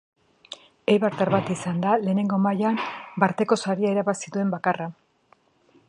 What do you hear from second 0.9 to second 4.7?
Eibartar bat izan da lehenengo mailan barteko saria irabazi duen